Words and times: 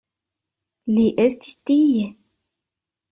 Li 0.95 1.05
estis 1.25 1.59
tie! 1.71 2.09